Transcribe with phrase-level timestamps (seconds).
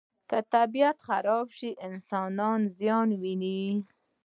[0.29, 3.59] که طبیعت خراب شي، انسان زیان ویني.